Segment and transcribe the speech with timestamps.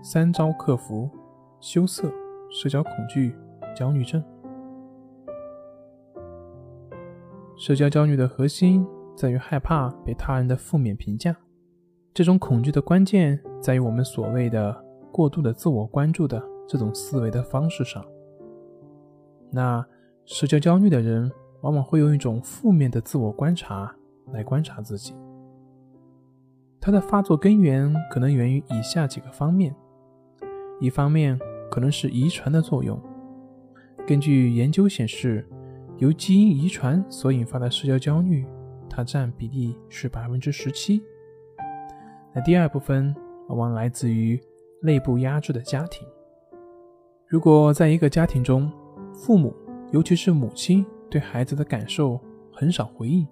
[0.00, 1.10] 三招克服
[1.60, 2.12] 羞涩、
[2.50, 3.34] 社交恐惧、
[3.76, 4.22] 焦虑症。
[7.56, 11.36] 社交焦虑的核心在于害怕被他人的负面评价。
[12.14, 18.04] 这种恐惧的关键在于我们所谓的过度的自我关注的这种思维的方式上。
[19.50, 19.84] 那
[20.24, 21.30] 社交焦虑的人
[21.62, 23.92] 往往会用一种负面的自我观察
[24.32, 25.12] 来观察自己。
[26.80, 29.74] 它的发作根源可能源于以下几个方面。
[30.80, 31.38] 一方面
[31.70, 33.00] 可能是遗传的作用，
[34.06, 35.46] 根据研究显示，
[35.96, 38.46] 由基因遗传所引发的社交焦虑，
[38.88, 41.02] 它占比例是百分之十七。
[42.32, 43.14] 那第二部分
[43.48, 44.40] 往往来自于
[44.80, 46.06] 内部压制的家庭。
[47.26, 48.70] 如果在一个家庭中，
[49.12, 49.52] 父母
[49.90, 52.20] 尤其是母亲对孩子的感受
[52.52, 53.26] 很少回应，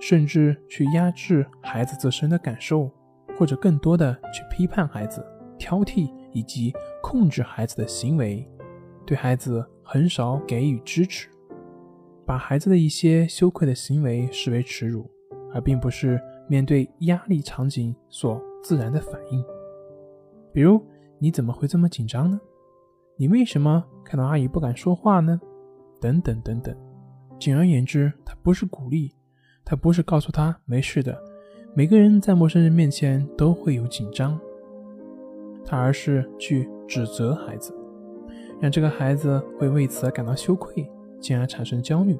[0.00, 2.88] 甚至去压制孩子自身的感受，
[3.36, 5.26] 或者更多的去批判孩子、
[5.58, 6.08] 挑剔。
[6.34, 8.46] 以及控制孩子的行为，
[9.06, 11.28] 对孩子很少给予支持，
[12.26, 15.10] 把孩子的一些羞愧的行为视为耻辱，
[15.54, 19.42] 而并不是面对压力场景所自然的反应。
[20.52, 20.84] 比如，
[21.18, 22.38] 你怎么会这么紧张呢？
[23.16, 25.40] 你为什么看到阿姨不敢说话呢？
[26.00, 26.76] 等等等等。
[27.38, 29.14] 简而言之，他不是鼓励，
[29.64, 31.16] 他不是告诉他没事的。
[31.74, 34.38] 每个人在陌生人面前都会有紧张。
[35.64, 37.74] 他而是去指责孩子，
[38.60, 42.18] 让这个孩子会为此而感到羞愧，进而产生焦虑。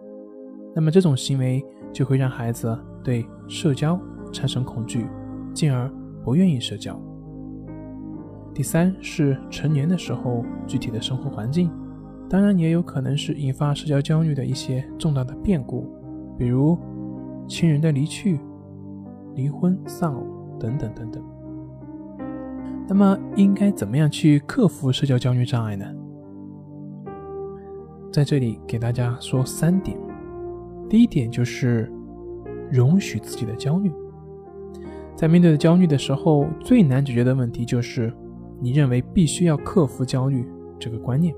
[0.75, 4.01] 那么这种行为就会让孩子对社交
[4.33, 5.07] 产生恐惧，
[5.53, 5.91] 进而
[6.25, 7.01] 不愿意社交。
[8.53, 11.71] 第三是成年的时候具体的生活环境，
[12.29, 15.87] 当然也有可能是引发社交焦虑的一些重大的变故，
[16.39, 16.79] 比如
[17.47, 18.41] 亲人的离去、
[19.35, 20.25] 离婚、丧偶
[20.59, 21.23] 等等等等。
[22.87, 25.85] 那么应该怎么样去克服社交焦虑障碍呢？
[28.13, 29.99] 在这里给大家说三点。
[30.89, 31.91] 第一点就是
[32.71, 33.91] 容许自己的焦虑。
[35.17, 38.13] 在面对焦虑的时候，最难解决的问题就是
[38.61, 40.47] 你认为必须要克服焦虑
[40.79, 41.35] 这个观念。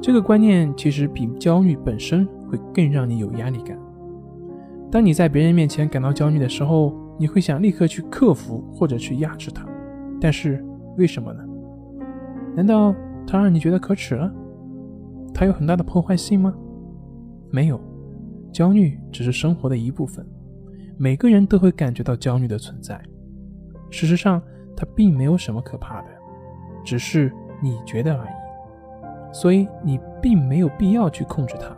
[0.00, 3.76] 这个观念其实比焦虑本身会更让你有压力感。
[4.90, 9.66] 当你在别人面前感到焦虑的时候，你会想立刻去克服或者去压制它。
[10.20, 10.62] 但是
[10.98, 11.42] 为什么呢？
[12.54, 12.94] 难道
[13.26, 14.30] 它让你觉得可耻了？
[15.32, 16.54] 它有很大的破坏性吗？
[17.50, 17.80] 没有，
[18.52, 20.26] 焦虑只是生活的一部分，
[20.98, 23.00] 每个人都会感觉到焦虑的存在。
[23.90, 24.42] 事实上，
[24.76, 26.08] 它并没有什么可怕的，
[26.84, 27.32] 只是
[27.62, 29.32] 你觉得而已。
[29.32, 31.74] 所以你并没有必要去控制它，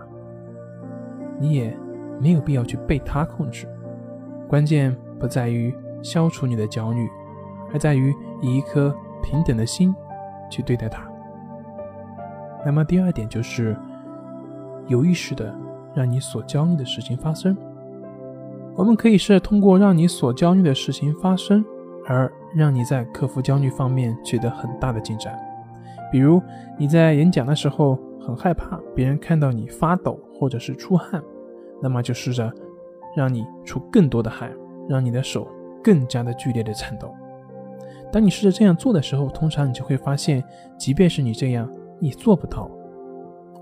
[1.38, 1.76] 你也
[2.20, 3.68] 没有必要去被它控制。
[4.48, 7.08] 关键不在于消除你的焦虑。
[7.72, 9.94] 而在于以一颗平等的心
[10.50, 11.02] 去对待它。
[12.66, 13.74] 那么第二点就是
[14.86, 15.54] 有意识的
[15.94, 17.56] 让你所焦虑的事情发生。
[18.74, 21.64] 我们可以是通过让你所焦虑的事情发生，
[22.06, 25.38] 而让你在克服焦虑方面取得很大的进展。
[26.10, 26.42] 比如
[26.78, 31.22] 你在演讲的时候很害怕别人看到你发抖或者是出汗，
[31.80, 32.52] 那么就试着
[33.16, 34.50] 让你出更多的汗，
[34.88, 35.48] 让你的手
[35.82, 37.14] 更加的剧烈的颤抖。
[38.12, 40.44] 当你试着这样做的时候，通常你就会发现，
[40.76, 41.66] 即便是你这样，
[41.98, 42.70] 你做不到，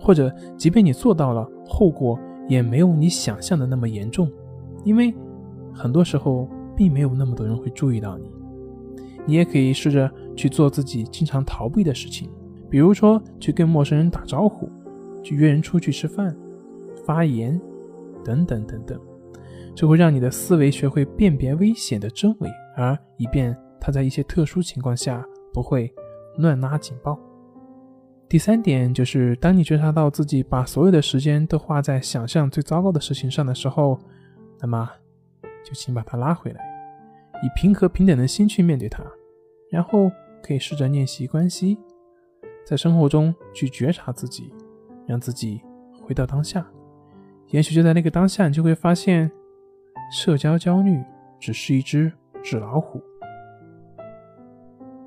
[0.01, 2.19] 或者即便你做到了，后果
[2.49, 4.29] 也没有你想象的那么严重，
[4.85, 5.15] 因为
[5.73, 8.29] 很多时候并没有那么多人会注意到你。
[9.25, 12.29] 你也可以试着去做自己经常逃避的事情，
[12.69, 14.69] 比如说去跟陌生人打招呼，
[15.23, 16.37] 去约人出去吃饭、
[17.07, 17.61] 发言
[18.25, 18.99] 等等等等，
[19.77, 23.57] 这会让你的思维学会辨别危险的真伪，而以便。
[23.81, 25.93] 他在一些特殊情况下不会
[26.37, 27.19] 乱拉警报。
[28.29, 33.99] 第三点就是，当你觉察到自己把所有的时间都花在想象最糟糕的事情上的时候，
[34.61, 34.89] 那么
[35.65, 36.61] 就请把它拉回来，
[37.43, 39.03] 以平和平等的心去面对它，
[39.69, 40.09] 然后
[40.43, 41.77] 可以试着练习关系，
[42.65, 44.53] 在生活中去觉察自己，
[45.07, 45.61] 让自己
[46.01, 46.65] 回到当下。
[47.49, 49.29] 也许就在那个当下，你就会发现，
[50.13, 51.03] 社交焦虑
[51.41, 52.13] 只是一只
[52.45, 53.03] 纸老虎。